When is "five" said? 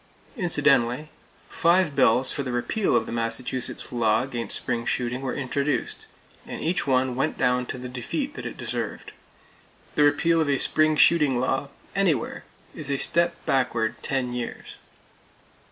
1.47-1.95